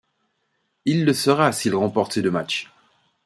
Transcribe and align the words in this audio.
Il 0.85 1.05
le 1.05 1.13
sera 1.13 1.51
s'il 1.51 1.75
remporte 1.75 2.13
ses 2.13 2.23
deux 2.23 2.31
matchs. 2.31 2.71